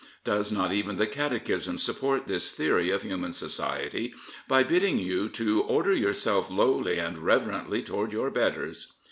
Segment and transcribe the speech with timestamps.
[0.23, 4.15] Does not even the Catechism support this theory of human society
[4.47, 8.93] by bidding you to order yourself lowly and reverently toward your betters"?